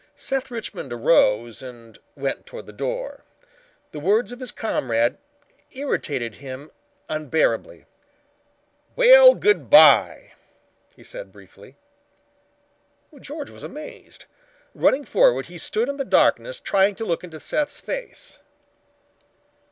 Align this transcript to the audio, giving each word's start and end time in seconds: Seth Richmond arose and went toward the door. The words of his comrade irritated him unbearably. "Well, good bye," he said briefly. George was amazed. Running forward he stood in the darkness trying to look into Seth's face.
Seth 0.15 0.49
Richmond 0.49 0.91
arose 0.91 1.61
and 1.61 1.99
went 2.15 2.47
toward 2.47 2.65
the 2.65 2.73
door. 2.73 3.23
The 3.91 3.99
words 3.99 4.31
of 4.31 4.39
his 4.39 4.51
comrade 4.51 5.19
irritated 5.73 6.33
him 6.37 6.71
unbearably. 7.07 7.85
"Well, 8.95 9.35
good 9.35 9.69
bye," 9.69 10.31
he 10.95 11.03
said 11.03 11.31
briefly. 11.31 11.75
George 13.19 13.51
was 13.51 13.61
amazed. 13.63 14.25
Running 14.73 15.05
forward 15.05 15.45
he 15.45 15.59
stood 15.59 15.87
in 15.87 15.97
the 15.97 16.03
darkness 16.03 16.59
trying 16.59 16.95
to 16.95 17.05
look 17.05 17.23
into 17.23 17.39
Seth's 17.39 17.79
face. 17.79 18.39